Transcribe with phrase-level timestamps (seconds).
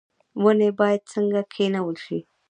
[0.43, 2.19] ونې باید څنګه کینول شي؟